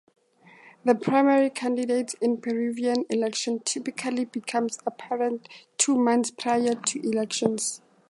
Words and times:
The 0.83 0.95
primary 0.95 1.51
candidates 1.51 2.15
in 2.19 2.37
Peruvian 2.41 3.05
elections 3.11 3.61
typically 3.65 4.25
become 4.25 4.67
apparent 4.83 5.47
two 5.77 5.93
months 5.95 6.31
prior 6.31 6.73
to 6.73 7.07
elections. 7.07 7.81